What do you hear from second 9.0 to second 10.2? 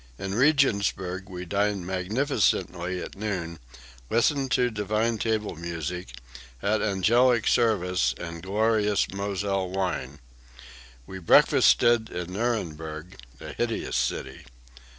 Mosel wine.